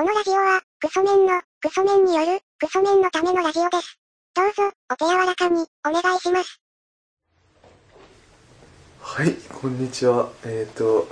[0.00, 3.98] このラジオは、クソメンの、クソメンによる、クソメンのためのラジオです。
[4.34, 6.58] どうぞ、お手柔らかに、お願いします。
[9.02, 10.30] はい、こんにちは。
[10.46, 11.06] えっ、ー、と、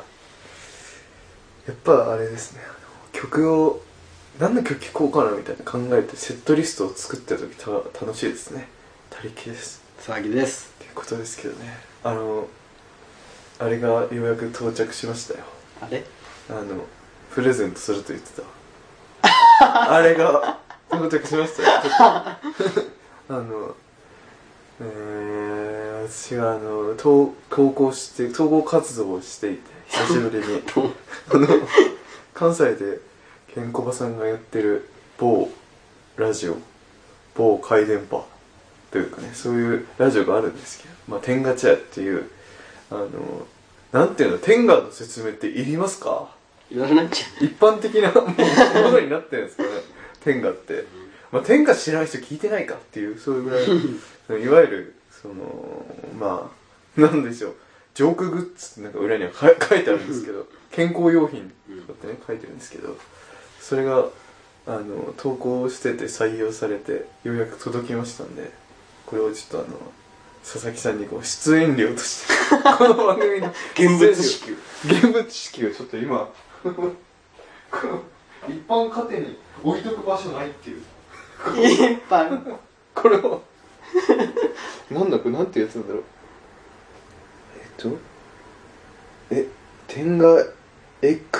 [1.67, 2.63] やっぱあれですね、
[3.13, 3.83] 曲を、
[4.41, 7.71] 何の曲聴こうかなみたいな考えてセットリストを作ってる時た
[8.07, 8.69] 楽しいですね。
[9.11, 9.83] 他力です。
[10.01, 11.79] 騒ぎですっていうことですけどね。
[12.05, 12.49] あの、
[13.59, 15.45] あれがようやく到着しましたよ。
[15.83, 16.05] あれ？
[16.49, 16.87] あの、
[17.35, 18.58] プレゼントすると言ってた。
[19.91, 20.59] あれが
[20.91, 21.69] 到着しましたよ。
[21.83, 23.75] ちょっとあの、
[24.81, 30.63] えー、私があの、投投稿して、統合活動をしていて、久しぶりに。
[31.33, 31.47] あの、
[32.35, 33.01] 関西で、
[33.55, 35.51] ケンコバさんがやってる某
[36.17, 36.57] ラジオ、
[37.35, 38.25] 某回電波
[38.91, 42.29] というかね、そういうラジオがあるんですけど、まあ、天ガチャっていう、
[42.91, 43.09] あの、
[43.93, 46.29] なんていうの、天ガの説明っていりますか？
[46.71, 48.23] 言われないっちゃ一般的なも
[48.91, 49.69] のになってるんですかね。
[50.21, 50.85] 天下って、
[51.33, 53.65] まあ、天下知らない人聞いてないかっていうそういうぐらい
[54.27, 55.87] そのいわゆるその
[56.19, 56.51] ま
[56.97, 57.55] あなんでしょう。
[57.95, 61.53] ジョークグッズってなんか裏には書いてあるんですけど健康用品
[61.87, 62.97] とかってね書いてるんですけど
[63.61, 64.07] それが
[64.69, 68.53] あの投稿してて採用されてようやく届きましたんで
[69.05, 69.93] これをちょっとあの
[70.45, 72.35] 佐々木さんにこう出演料として
[72.79, 74.57] この番組の現物支給。
[74.87, 76.29] 現物支給をちょっと今
[78.49, 80.83] 一般家庭に置いとく場所ないっていう。
[81.95, 82.57] 一般
[82.95, 83.43] これを。
[84.91, 86.03] なんだこれなんてやつなんだろう。
[87.57, 87.99] えっと？
[89.31, 89.47] え
[89.87, 90.27] 天下
[91.03, 91.39] エッグ？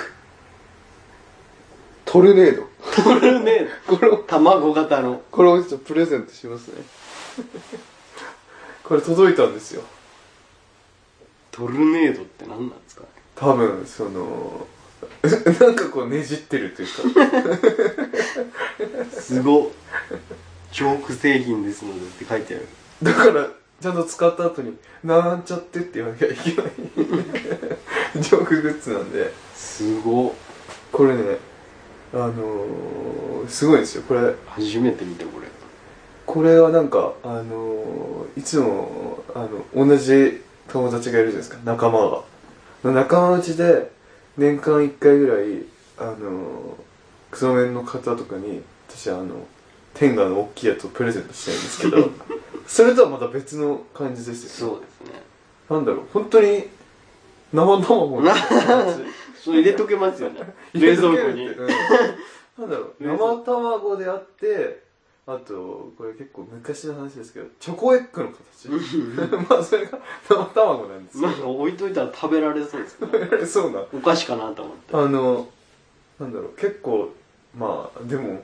[2.05, 2.67] トルネード。
[3.03, 5.21] トルネー これ卵型の。
[5.31, 6.83] これをちょっとプレゼントしますね。
[8.83, 9.83] これ届いたんですよ。
[11.51, 13.07] トルネードって何なんですかね？
[13.35, 14.65] 多分その
[15.59, 17.59] なんかこうねじってるというか。
[19.19, 19.67] すごっ。
[20.71, 22.67] チョーク製品ですのでって書いてある。
[23.03, 23.47] だから
[23.81, 26.71] ちゃんと使った後に「なんちゃって」って言わなきゃいけない。
[28.21, 29.33] ジョークグッズなんで。
[29.55, 30.31] すごっ。
[30.91, 31.37] これね
[32.13, 34.03] あのー、すごいんですよ。
[34.07, 35.47] これ初めて見たこれ。
[36.25, 41.57] これはなんかあのー、いつもあの同じ友達がいるじゃないですか。
[41.65, 42.21] 仲間が。
[42.83, 43.91] 仲間内で
[44.39, 45.65] 年間1回ぐらい
[45.97, 46.75] あのー、
[47.29, 49.45] クソメンの方とかに私あの
[49.93, 52.09] 天下の大きいやつをプレゼントしたいんですけど
[52.65, 55.21] それとはまた別の感じですよ、そうですね。
[55.69, 56.69] なんだろう本当に
[57.51, 59.03] 生卵のやつ。
[59.43, 60.41] それ入れとけますよね。
[60.73, 61.47] 冷蔵庫に。
[61.47, 61.67] うん。
[62.59, 64.83] なんだろう生卵であって
[65.31, 68.67] あとこれ結構昔の話ですけどチョコエッグの形。
[69.47, 74.97] まあそれが生卵なんですけなんか置いといたら食べられそうですけどどそうなお菓子かなと思って。
[74.97, 75.47] あの
[76.19, 77.13] なんだろう結構
[77.55, 78.41] まあでも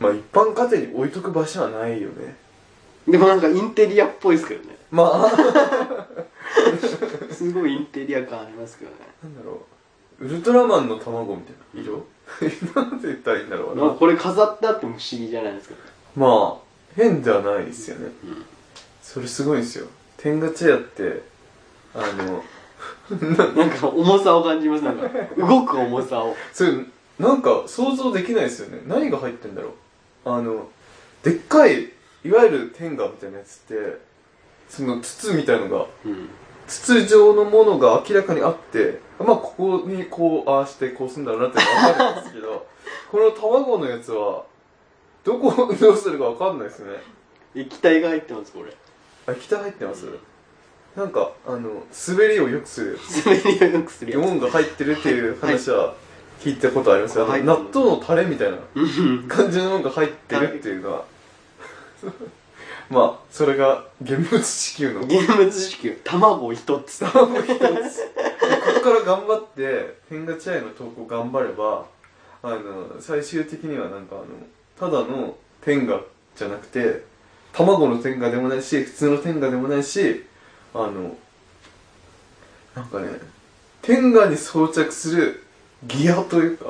[0.00, 2.36] まあ一般家庭に置いとく場所はないよね。
[3.08, 4.76] でもなんかインテリアっぽいですけどね。
[4.90, 5.30] まあ。
[7.32, 8.96] すごいインテリア感ありますけどね。
[9.24, 9.62] なんだろ
[10.20, 10.26] う。
[10.26, 11.82] ウルトラマンの卵みたいな。
[11.82, 12.04] 色？
[12.74, 13.76] なんて言ったらいいんだろう。
[13.76, 15.74] なまあこれ飾ってあっても不思議じゃないですか。
[16.16, 16.62] まあ
[16.94, 18.12] 変ではないですよね。
[18.24, 18.44] うん
[19.02, 19.86] それすごいですよ。
[20.16, 21.22] 天下チェアって
[21.94, 22.42] あの
[23.56, 24.84] なんか重さを感じます。
[24.84, 26.36] なんか動く重さを。
[26.52, 26.72] それ
[27.18, 28.82] なんか想像できないですよね。
[28.86, 29.74] 何が入ってんだろ
[30.24, 30.30] う。
[30.30, 30.68] あの
[31.22, 31.90] でっかい
[32.24, 33.98] いわゆる天下みたいなやつって
[34.68, 36.28] その筒みたいのがうん
[36.66, 42.66] 筒状のものが明らかにあってまあここにこうああしてこうするんだろうなって分かるんですけど
[43.10, 44.44] この卵のやつは
[45.24, 46.92] どこをどうするか分かんないですね。
[47.54, 48.74] 液体が入ってますこれ。
[49.26, 50.06] あ液体入ってます？
[50.96, 52.98] なんかあの滑りを良くする。
[53.24, 55.94] 滑りをよくするや4が入ってるっていう話は
[56.40, 57.18] 聞いたことあります。
[57.18, 57.44] よ、はい。
[57.44, 61.04] 納豆のタレみたいなつ感じのものが入ってるっていうのは
[62.90, 65.00] まあそれが現物支給の。
[65.00, 66.98] 現物支給卵一つ。
[67.00, 67.58] 卵一つ。
[67.58, 67.64] こ
[68.76, 71.86] こから頑張って天下チャイの投稿頑張れば
[72.42, 74.24] あの最終的にはなんかあの
[74.78, 76.00] ただの天下
[76.36, 77.04] じゃなくて
[77.52, 80.24] 卵の天下でもないし普通の天下でもないし
[80.74, 81.16] あの
[82.74, 83.08] なんかね
[83.82, 85.44] 天下に装着する
[85.84, 86.66] ギアというか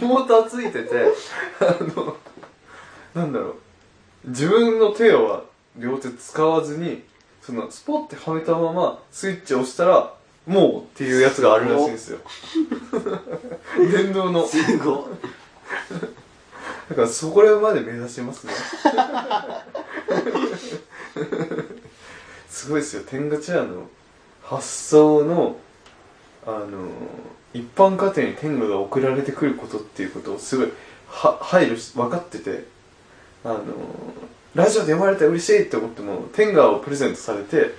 [0.00, 1.06] モーターついてて
[1.60, 2.16] あの
[3.14, 3.56] なんだろう
[4.26, 5.44] 自分の手は
[5.76, 7.02] 両手使わずに
[7.42, 10.14] そのスポッてはめたままスイッチを押したら
[10.46, 12.18] もうっていうやつがあるらしいんですよ。
[13.92, 14.46] 電動の。
[14.46, 15.08] すご
[16.88, 18.52] だからそこらまで目指しますね。
[22.48, 23.02] すごいですよ。
[23.06, 23.88] 天下チェアの
[24.42, 25.56] 発想の
[26.46, 26.88] あの
[27.52, 30.72] 一般家庭に天下が送られてくることっていうことをすごい
[31.08, 32.64] は配慮し分かってて
[33.46, 33.62] あの
[34.56, 37.74] ラジオで読まれたら嬉しいって思っても天下をプレゼントされて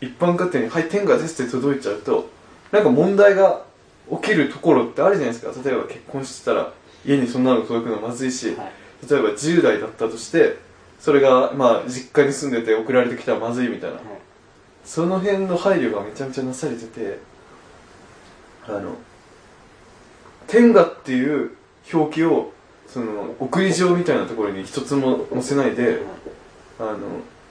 [0.00, 2.28] 一般家庭に「はい天下です」って届いちゃうと
[2.72, 3.62] なんか問題が
[4.10, 5.52] 起きるところってあるじゃないですか。
[5.64, 6.72] 例えば結婚してたら
[7.06, 8.72] 家にそんなの届くのまずいし、はい。
[9.08, 10.58] 例えば10代だったとして
[10.98, 13.98] それがまあ実家に住んでて送られてきたらまずいみたいな。
[14.84, 17.18] その辺の配慮がめちゃめちゃなされてて
[18.66, 18.96] あの
[20.46, 21.50] 天下っていう
[21.92, 22.52] 表記を
[22.88, 26.00] その送り状みたいなところに一つも載せないで
[26.78, 26.98] あの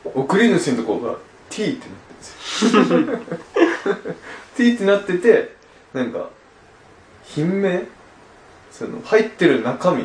[0.04, 1.18] 送り主のところが
[1.50, 3.36] T ってなってるんです
[3.96, 4.16] よ。
[4.58, 5.56] T ってなってて
[5.94, 6.30] なんか
[7.24, 7.84] 品名？
[8.72, 10.04] その入ってる中身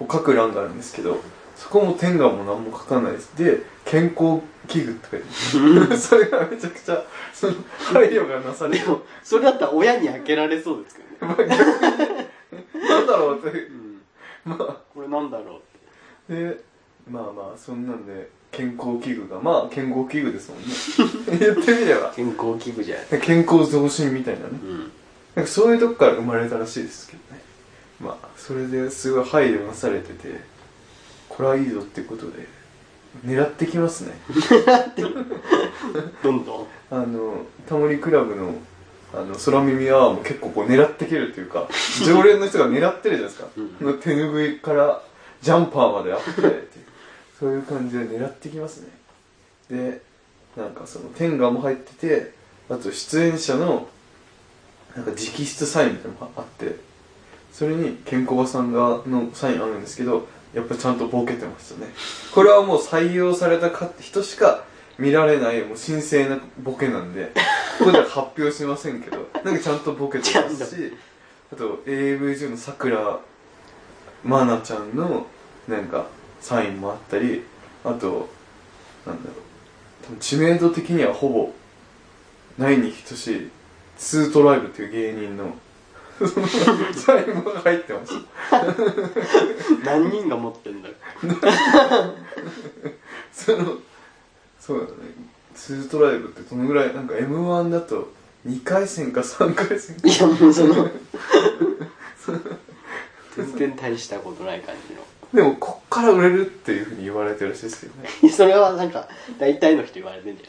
[0.00, 1.20] を書く欄があるんですけど
[1.54, 3.36] そこも天下も何も書かないです。
[3.36, 11.46] で健康器具って書いてそれがめちゃくちゃその配慮がなされてでもそれだったら親に開けられそうですけどね、
[12.88, 13.83] なんだろうってうん、
[14.44, 15.60] ま あこれなんだろ
[16.28, 16.48] うって。
[16.50, 16.60] で
[17.10, 21.38] まあまあそんなんで健康器具がまあ健康器具ですもんね。
[21.38, 22.12] 言ってみれば。
[22.14, 24.48] 健康器具じゃない健康増進みたいなね。
[24.62, 24.78] うん。
[25.34, 27.42] なんかそういうとこから生まれたらしいですけどね。
[28.00, 30.40] まあそれですごい配慮なされてて
[31.28, 32.46] これはいいぞってことで
[33.26, 34.12] 狙ってきますね。
[36.22, 36.66] どんどん？
[36.90, 38.54] あのタモリクラブの
[39.16, 41.68] あの空耳アワーも結構こう狙ってきるっていうか
[42.04, 43.98] 常連の人が狙ってるじゃないですか、うん。
[43.98, 45.02] 手ぬぐいから
[45.42, 46.60] ジャンパーまであってっていう
[47.38, 48.88] そういう感じで狙ってきますね。
[49.70, 50.02] で
[50.56, 52.32] なんかその天下も入ってて
[52.70, 53.88] あと出演者の
[54.96, 56.76] なんか直筆サインみたいなのがあって
[57.52, 61.92] それにケンコバさんがのサインあるんですけどやっぱちゃんとボケてましたね。
[62.32, 64.64] これはもう採用されたか人しか
[64.98, 67.32] 見られないもう神聖なボケなんで
[67.78, 70.92] ここでは発表しませんけどなんかちゃんとボケてますし
[71.52, 73.18] あと AV 中のさくら
[74.24, 75.26] まなちゃんの
[75.68, 76.06] なんか
[76.40, 77.42] サインもあったり
[77.84, 78.28] あと
[79.06, 81.52] なんだろう多分知名度的にはほぼ
[82.58, 83.50] ないに等しい
[83.96, 85.54] ツートライブっていう芸人の
[86.94, 88.12] サインも入ってまし
[88.50, 88.64] た
[89.84, 90.94] 何人が持ってんだろ
[93.32, 93.78] その
[94.64, 94.90] そうだね。
[95.54, 98.10] ツートライブってどのぐらいなんか m 1だと
[98.46, 100.02] 2回戦か3回戦か。
[100.04, 100.90] ういやもうその。
[103.36, 105.02] 全然大したことない感じの。
[105.34, 110.46] でもこっから売れるっていうふうに言われてるらしいですけどねそれはなんか大体の人言われてるんじゃ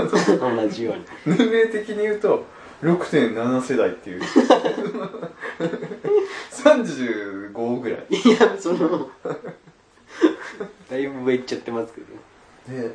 [0.00, 0.54] ないですか。
[0.54, 1.04] 同じように。
[1.36, 2.44] 年齢的に言うと
[2.82, 4.22] 6.7世代っていう。
[6.52, 8.06] 35ぐらい。
[8.10, 9.10] いやその
[10.88, 12.06] だいぶ上行っちゃってますけど。
[12.82, 12.94] で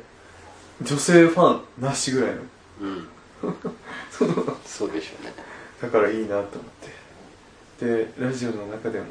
[0.82, 2.40] 女性ファンなしぐらいの。
[2.80, 3.08] うん。
[4.64, 5.34] そうでしょうね。
[5.80, 6.42] だからいいなと思っ
[7.78, 7.84] て。
[7.86, 9.06] でラジオの中でも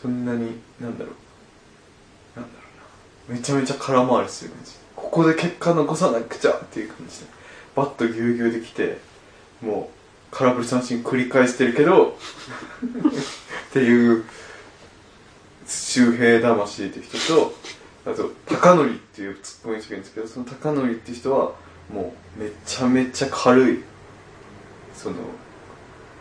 [0.00, 1.10] そんなになんだろ
[2.36, 2.40] う。
[2.40, 2.64] なんだろ
[3.28, 3.36] うな。
[3.36, 4.72] めちゃめちゃ空回りする感じ。
[4.96, 7.40] ここで結果残さなくちゃっていう感じで。
[7.74, 8.98] バッとぎゅうぎゅうできて
[9.62, 12.16] もう空振り三振繰り返してるけど
[13.70, 14.24] っていう
[15.66, 17.54] 周平魂っていう人と
[18.06, 21.52] あと高則っていうツッコミの人がいるんですけどその高則っていう人は
[21.92, 23.82] もうめちゃめちゃ軽い
[24.94, 25.16] その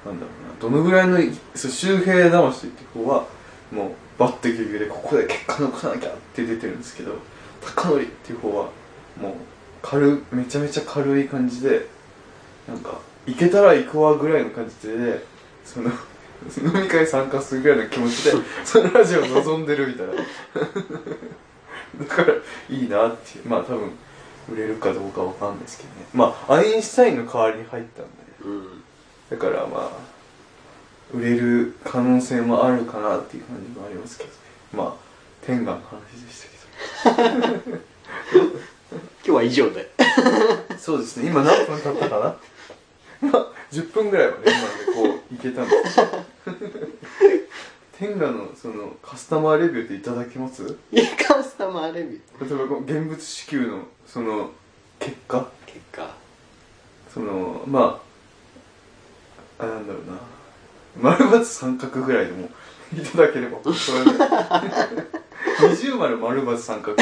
[0.06, 1.18] なんだろうなどのぐらいの
[1.56, 3.26] そう周平魂っていう方は
[3.72, 7.14] もうバッてギュギュでここで結果残さなきゃって出てるんですけど
[7.62, 8.70] 高則っていう方は
[9.22, 9.34] もう
[9.82, 11.88] 軽めちゃめちゃ軽い感じで
[12.68, 15.24] なんか行けたら行くわぐらいの感じで
[15.64, 15.90] その
[16.58, 18.32] 飲み会参加するぐらいの気持ちで
[18.64, 20.14] そのラジオを望んでるみたいな。
[21.98, 22.34] だから
[22.70, 23.48] いいなっていう。
[23.48, 23.92] まあ多分
[24.52, 25.96] 売れるかどうかわかんないですけどね。
[26.14, 28.12] まあアインシュタインの代わりに入ったんで。
[28.46, 28.84] うん。
[29.30, 29.90] だからまあ
[31.14, 34.30] 売れる可能性もあるかなっていう感じもありますけど
[34.74, 34.94] まあ
[35.46, 37.70] 天下の話でしたけど。
[39.24, 39.92] 今日は以上で。
[40.78, 41.30] そうですね。
[41.30, 42.36] 今何分経ったかな？
[43.32, 46.00] まあ10分ぐらいはね今でこういけたんです
[48.00, 50.78] 天下のそのカスタマーレビューっていただけます？
[50.90, 52.50] いやカスタマーレビュー。
[52.50, 54.52] 例えばこの現物支給のその
[55.00, 55.46] 結果？
[55.66, 56.10] 結果。
[57.14, 58.02] そのま
[59.60, 60.06] ああなんだろう
[61.04, 61.12] な。
[61.12, 62.50] 丸×三角ぐらいでも
[62.94, 63.58] いただければ。
[63.74, 64.12] それで。
[65.60, 66.96] 二重丸丸×三角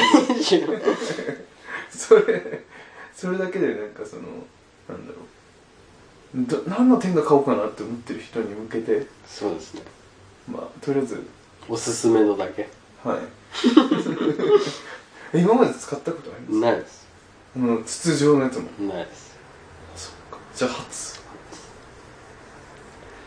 [1.91, 2.63] それ
[3.13, 4.23] それだけでなんかその
[4.89, 5.21] なんだろ
[6.35, 6.65] う。
[6.65, 9.05] ど何の点が買おうかなって思ってる人に向けて。
[9.27, 9.83] そうですね
[10.51, 11.25] まあとりあえず。
[11.69, 12.69] おすすめのだけ？
[13.03, 13.17] はい。
[15.33, 16.59] え今まで使ったことあります？
[16.61, 17.07] ないです。
[17.55, 18.65] あの筒状のやつも？
[18.93, 19.35] ないです。
[19.95, 20.37] そっか。
[20.55, 21.19] じゃあ初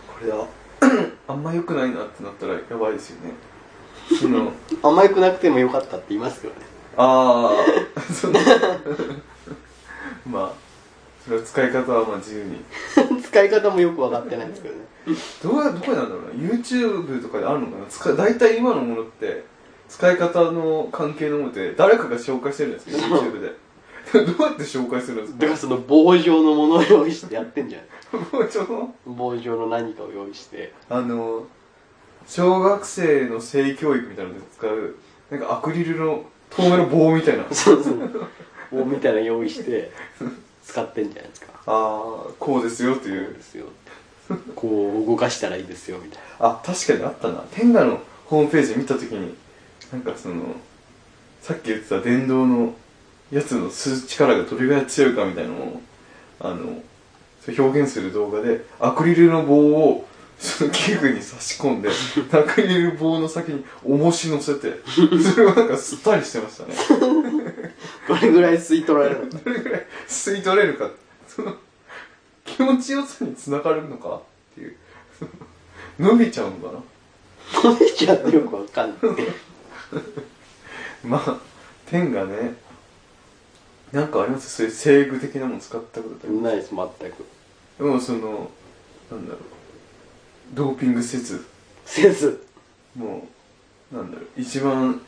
[0.09, 0.37] これだ
[1.29, 3.35] あんま良くないなってなったらやばいですよね。
[4.19, 6.57] その あんま良くなくてもよかったって言いますよね。
[6.97, 7.51] あ
[7.97, 8.41] あ その
[10.27, 10.53] まあ
[11.25, 12.65] それは使い方はまあ自由に。
[13.23, 14.81] 使い方もよく分かってないですけどね
[15.43, 16.31] どうやどこなんだろうな。
[16.33, 17.87] YouTube とかであるのかな。
[17.89, 19.45] 使い大体今のものって
[19.89, 23.53] 使い方の関係のものって誰かが紹介してるんですけど YouTube で。
[24.13, 25.39] どうやって紹介するんですか？
[25.41, 30.73] だからその棒状のものを用意してやってんじゃないもうちょっと棒状の何かを用意して。
[30.89, 31.47] あの
[32.27, 34.97] 小学生の性教育みたいなので使う
[35.31, 37.45] なんかアクリルの透明の棒みたいな。
[37.53, 37.95] そうそう。
[38.73, 39.93] 棒みたいなの用意して
[40.65, 41.49] 使ってんじゃないですか。
[41.67, 43.67] ああこうですよっていそううですよ
[44.55, 47.45] こう動かしたらいいですよみたいあ確かにあったな。
[47.53, 49.35] 天下のホームページ見た時に
[49.93, 50.57] なんかその
[51.43, 52.75] さっき言ってた電動の
[53.33, 55.83] やつの吸う力がどれぐらい強いかみたいなのを
[56.41, 56.83] あの
[57.47, 60.07] 表現する動画でアクリルの棒を
[60.39, 61.91] その器具に差し込んで
[62.33, 66.75] アクリル棒の先に重し乗せてそれをなんか吸ったりしてましたね。
[68.09, 69.39] な どれぐらい吸い取られるのか。
[69.45, 70.91] どれぐらい吸い取れるか。
[71.29, 71.57] その
[72.61, 74.23] 気持ちよさにつながるのかっ
[74.55, 74.77] ていう。
[75.99, 76.73] 伸びちゃうのか
[77.65, 77.71] な？
[77.71, 78.99] 伸びちゃってよくわかんない。
[81.03, 81.39] まあ
[81.87, 82.55] 天がね
[83.93, 84.51] なんかあります？
[84.51, 87.25] そういう制具的なもの使ったことってないです全く。
[87.79, 88.51] でもその
[89.11, 89.41] なんだろう。
[90.53, 91.47] ドーピングせず。
[91.87, 92.45] せず。
[92.95, 93.27] も
[93.91, 94.29] うなんだろう。
[94.37, 95.01] 一番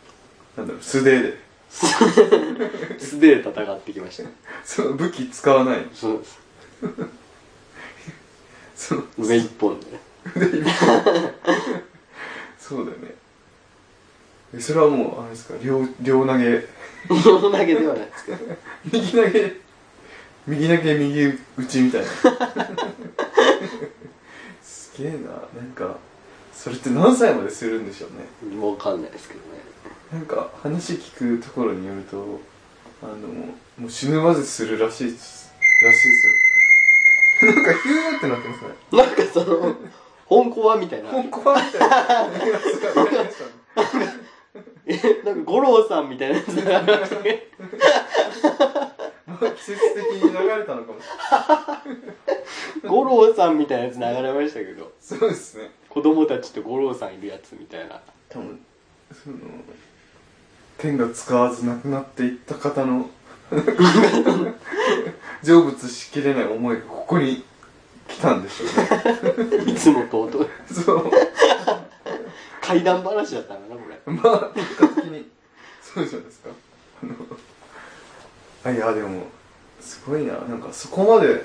[0.56, 0.82] なんだろう。
[0.82, 1.38] 素手で。
[1.70, 4.30] 素手で戦ってきました。
[4.64, 5.86] その武器使わない。
[5.92, 6.40] そうです
[8.74, 9.86] その上一本で。
[9.86, 9.98] ね
[12.58, 13.14] そうだよね。
[14.54, 16.66] えそれはもうあれですか両両投げ。
[17.10, 18.38] 両投げではないですけど。
[18.92, 19.52] 右投げ。
[20.46, 22.08] 右投げ右打ちみたいな。
[24.62, 25.18] すげえな。
[25.18, 25.96] なんか
[26.52, 28.10] それって何歳までするんでしょう
[28.50, 28.56] ね。
[28.56, 29.46] もうわかんないですけどね。
[30.12, 32.38] なんか話聞くところによると
[33.02, 33.14] あの
[33.78, 36.32] もう死ぬまでするらしいらしいですよ
[37.46, 38.68] なんかヒューってなってますね。
[38.92, 39.76] なんかその
[40.26, 41.10] 本コアみたいな。
[41.10, 41.88] 本コアみたいな。
[45.24, 46.46] なんか五郎さんみたいなやつ。
[46.54, 47.42] がありましたね
[49.26, 51.04] まあ季節的に流れたのかもし
[51.84, 52.88] れない。
[52.88, 54.92] 五郎さんみたいなやつ流れましたけど。
[55.00, 55.70] そうですね。
[55.88, 58.00] 子供たちと五郎さんいるやつみたいな。
[58.28, 58.60] 多分
[59.12, 59.36] その
[60.78, 63.08] 天が使わず亡くなっていった方の
[65.42, 67.44] 成仏しきれない思いがここに
[68.08, 69.64] 来たんでしょうね。
[69.72, 71.10] いつもと弟そう。
[72.60, 74.12] 怪談話だったのかなこれ。
[74.12, 75.30] まあ結果的に。
[75.82, 76.50] そうじゃないですか。
[78.64, 79.26] あいやでも
[79.80, 80.34] すごいな。
[80.34, 81.44] なんかそこまで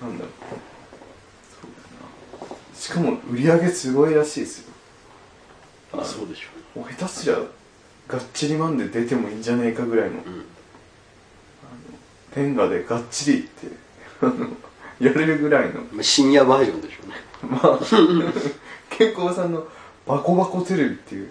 [0.00, 0.32] なんだろう。
[1.50, 1.70] そう
[2.40, 2.56] だな。
[2.74, 4.72] しかも売り上げすごいらしいですよ。
[5.94, 7.38] あそうでしょもう下手すりゃ
[8.08, 10.44] がっちりマンで出てもいいんじゃねえかぐらいのう、う
[12.32, 13.66] ん、天下でがっちりって
[15.04, 15.80] やれるぐらいの。
[15.92, 17.14] まあ深夜バージョンでしょうね。
[17.50, 17.78] まあ
[18.90, 19.66] 健康さんの
[20.06, 21.30] バコバコテレビっていう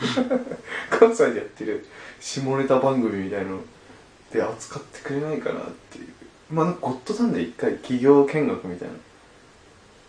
[0.90, 1.86] 関西でやってる
[2.20, 3.60] 下ネタ番組みたいの
[4.32, 6.06] で扱ってくれないかなっていう。
[6.50, 9.00] まあゴッドタンで一回企業見学みたいなの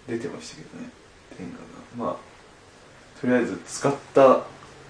[0.07, 0.89] 出てましたけどね。
[1.37, 1.57] 天下
[2.03, 2.05] が。
[2.05, 4.41] まあとりあえず使った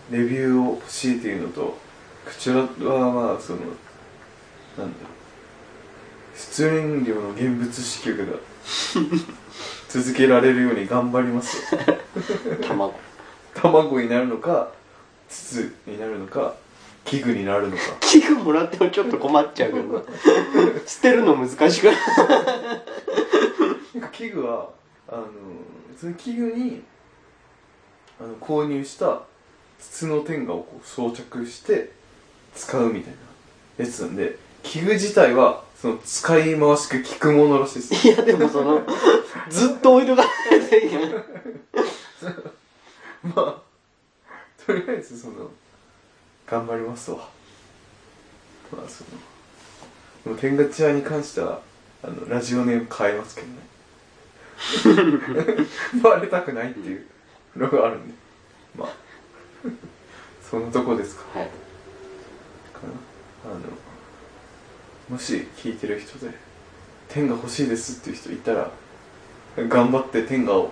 [0.10, 1.78] レビューを欲しいっていうのとこ
[2.40, 3.60] ちらはまあその
[4.78, 5.21] なんだろう
[6.50, 8.26] 出演料の現物支給が
[9.88, 11.76] 続けられるように頑張ります。
[11.76, 11.80] よ
[12.68, 12.94] 卵。
[13.54, 14.72] 卵になるのか
[15.30, 16.56] 筒になるのか
[17.06, 17.84] 器具になるのか。
[18.00, 20.04] 器具もらってもちょっと困っちゃうけどな。
[20.88, 21.96] 捨てるの難しくない？
[23.94, 24.70] なんか器具は
[25.08, 25.26] あの
[26.00, 26.82] その器具に
[28.20, 29.22] あの購入した
[29.80, 31.92] 筒の天下をこう装着して
[32.56, 33.14] 使うみたい
[33.78, 38.08] なやつなんで器具自体はその使い回しく効くものらしいです。
[38.08, 38.82] いやでもその
[39.50, 41.14] ずっと置いとかないといけない。
[43.24, 43.62] まあ
[44.64, 45.50] とりあえずその
[46.46, 47.30] 頑張りますわ。
[48.72, 49.04] まあそ
[50.30, 51.62] の天下チアに関しては
[52.04, 53.72] あのラジオネーム変えますけどね。
[56.04, 57.06] バレたくないっていう
[57.56, 58.14] のがあるんで。
[58.78, 58.90] まあ
[60.50, 61.40] そんなとこですか。
[61.40, 61.50] はい。
[62.72, 62.82] か
[63.46, 63.52] な。
[63.52, 63.62] あの
[65.12, 66.32] もし聞いてる人で
[67.10, 68.72] 天が欲しいですっていう人いたら
[69.58, 70.72] 頑張って天下を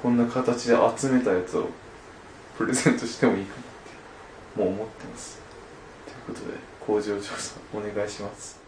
[0.00, 1.66] こんな形で集めたやつを
[2.56, 3.64] プレゼントしてもいいかなっ
[4.54, 5.40] てもう思ってます。
[6.06, 8.60] ということで工場長さんお願いします。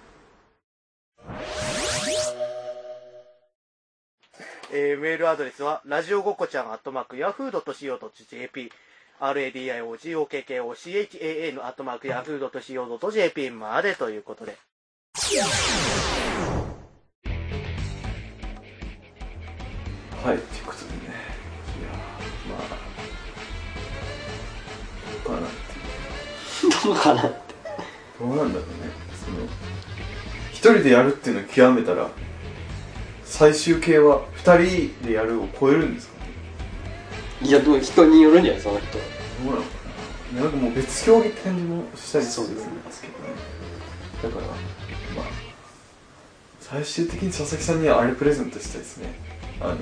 [4.75, 8.73] えーメールアドレスは、ラジオごっこちゃん、アットマーク、ヤフードと .co.jp、
[9.21, 14.57] radiogokochan、アットマーク、ヤフードと .co.jp までということで。
[15.41, 15.47] は
[20.35, 20.99] い、ということでね。
[21.81, 22.69] いやー、まあ、
[25.25, 25.57] どうかなって。
[26.85, 27.55] どうかなって。
[28.21, 28.63] どうなんだろうね。
[29.25, 29.47] その、
[30.51, 32.11] 一人でやるっていうのを極めたら、
[33.25, 36.27] 最終形は二人でやるを超えるんですかね。
[37.49, 38.99] いや、でも人によるんじゃないその人。
[38.99, 39.05] ど
[39.45, 39.69] うなのか
[40.35, 40.43] な。
[40.43, 42.61] なんかもう別競技って感じもしたりするんで
[42.93, 43.31] すけどね。
[44.23, 44.47] だから、
[45.17, 45.25] まあ、
[46.61, 49.15] 最終的に佐々木さんにはあれプレゼントしたいですね。
[49.61, 49.77] あの、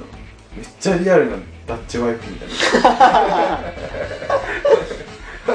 [0.56, 2.48] めっちゃリアルなダッチワイプみたい
[2.82, 3.60] な。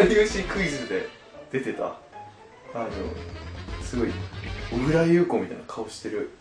[0.03, 1.07] 有吉クイズで
[1.51, 1.85] 出てた、
[2.73, 2.89] あの、
[3.83, 4.09] すごい、
[4.71, 6.31] 小倉優子みたいな顔してる。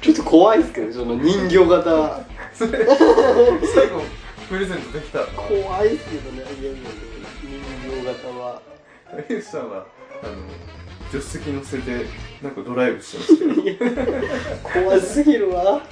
[0.00, 2.24] ちょっと怖いですけどね、その人形型。
[2.54, 4.02] それ、最後、
[4.48, 5.20] プレゼントできた。
[5.26, 6.42] 怖いですけどね、
[8.38, 8.62] は。
[9.28, 9.86] 有吉さんは、
[10.22, 10.36] あの、
[11.10, 12.06] 助手席乗せて、
[12.42, 13.86] なんかドライブしてましたけど。
[14.86, 15.80] 怖すぎるわ。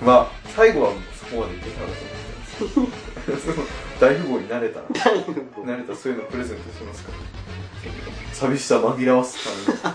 [0.00, 1.94] まあ、最後はそこまでいけたらと
[2.80, 2.96] 思って
[4.00, 4.86] 大富豪になれたら、
[5.64, 7.18] なれたらそういうのプレゼントしますから。
[8.32, 9.38] 寂しさ紛らわす
[9.72, 9.94] た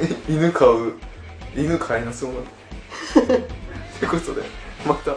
[0.00, 0.16] めに。
[0.28, 0.94] 犬飼う、
[1.56, 2.44] 犬飼えなそうなん
[3.28, 3.36] で。
[3.36, 3.40] っ
[4.00, 4.42] てことで、
[4.86, 5.16] また